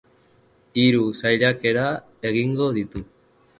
Hiru 0.83 1.01
saiakera 1.19 1.85
egingo 2.33 2.73
ditu. 2.81 3.07